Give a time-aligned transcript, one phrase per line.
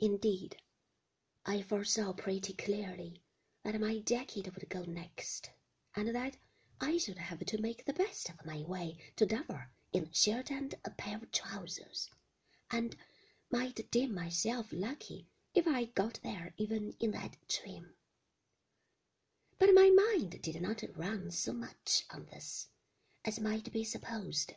[0.00, 0.62] Indeed,
[1.44, 3.20] I foresaw pretty clearly
[3.64, 5.50] that my jacket would go next,
[5.96, 6.36] and that
[6.80, 10.72] I should have to make the best of my way to Dover in shirt and
[10.84, 12.12] a pair of trousers,
[12.70, 12.96] and
[13.50, 17.96] might deem myself lucky if I got there even in that trim.
[19.58, 22.68] But my mind did not run so much on this
[23.24, 24.54] as might be supposed.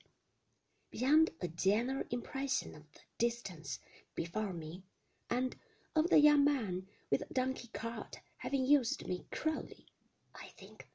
[0.91, 3.79] Beyond a general impression of the distance
[4.13, 4.83] before me,
[5.32, 5.55] and
[5.96, 9.88] of the young man with the donkey cart having used me cruelly,
[10.36, 10.89] I think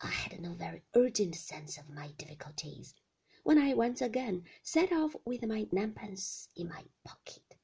[0.00, 2.94] I had no very urgent sense of my difficulties
[3.44, 7.56] when I once again set off with my ninepence in my pocket.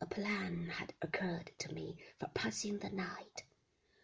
[0.00, 3.42] A plan had occurred to me for passing the night,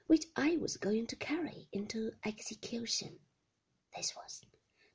[0.08, 3.20] which I was going to carry into execution.
[3.96, 4.42] This was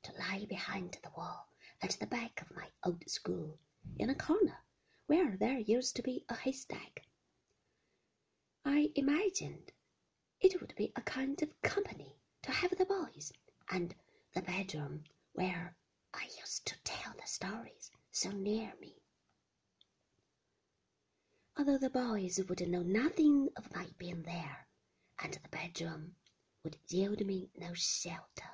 [0.02, 1.48] to lie behind the wall
[1.80, 3.58] at the back of my old school,
[3.98, 4.64] in a corner
[5.06, 7.02] where there used to be a haystack.
[8.64, 9.72] I imagined
[10.40, 13.32] it would be a kind of company to have the boys
[13.70, 13.94] and
[14.34, 15.76] the bedroom where
[16.14, 19.02] I used to tell the stories so near me.
[21.56, 24.68] Although the boys would know nothing of my being there,
[25.18, 26.14] and the bedroom
[26.62, 28.47] would yield me no shelter.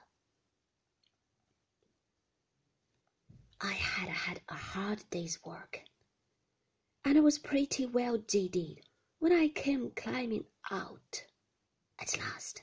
[3.67, 5.85] I had had a hard day's work,
[7.03, 8.87] and I was pretty well jaded
[9.21, 11.25] when I came climbing out
[11.99, 12.63] at last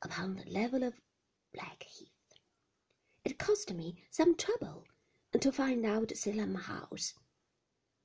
[0.00, 1.02] upon the level of
[1.52, 2.32] Blackheath.
[3.24, 4.86] It cost me some trouble
[5.38, 7.12] to find out Salem House,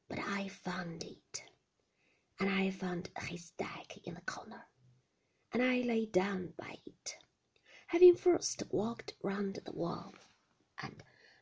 [0.09, 1.45] but I found it,
[2.41, 4.67] and I found a haystack in the corner,
[5.53, 7.15] and I lay down by it,
[7.87, 10.13] having first walked round the wall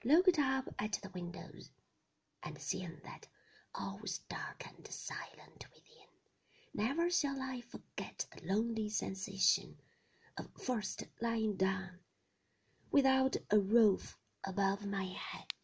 [0.04, 1.70] looked up at the windows,
[2.44, 3.28] and seeing that
[3.76, 6.08] all was dark and silent within.
[6.74, 9.78] Never shall I forget the lonely sensation
[10.38, 12.00] of first lying down
[12.92, 15.61] without a roof above my head